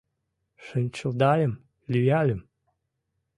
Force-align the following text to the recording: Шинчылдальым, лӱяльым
Шинчылдальым, 0.65 1.53
лӱяльым 1.91 2.41